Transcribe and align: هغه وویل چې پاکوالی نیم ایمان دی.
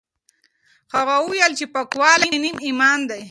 هغه 0.95 1.13
وویل 1.21 1.51
چې 1.59 1.65
پاکوالی 1.73 2.31
نیم 2.43 2.57
ایمان 2.67 2.99
دی. 3.09 3.19